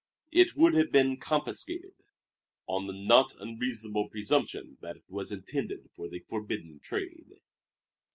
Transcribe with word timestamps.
It 0.31 0.55
would 0.55 0.73
have 0.73 0.91
been 0.91 1.17
confiscated, 1.17 1.93
on 2.65 2.87
the 2.87 2.93
not 2.93 3.33
unreasonable 3.39 4.09
presumption 4.09 4.77
that 4.81 4.97
it 4.97 5.03
was 5.07 5.31
intended 5.31 5.91
for 5.95 6.09
the 6.09 6.21
forbidden 6.27 6.79
trade. 6.79 7.33